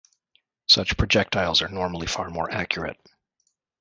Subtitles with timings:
[0.67, 2.97] Such projectiles are normally far more accurate.